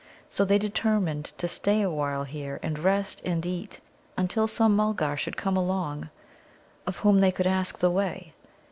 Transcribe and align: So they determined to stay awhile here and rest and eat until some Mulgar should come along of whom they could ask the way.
So 0.29 0.45
they 0.45 0.57
determined 0.57 1.25
to 1.37 1.47
stay 1.47 1.83
awhile 1.83 2.23
here 2.23 2.59
and 2.63 2.79
rest 2.79 3.21
and 3.23 3.45
eat 3.45 3.81
until 4.17 4.47
some 4.47 4.75
Mulgar 4.75 5.15
should 5.15 5.37
come 5.37 5.55
along 5.55 6.09
of 6.87 6.97
whom 7.05 7.19
they 7.19 7.31
could 7.31 7.45
ask 7.45 7.77
the 7.77 7.91
way. 7.91 8.33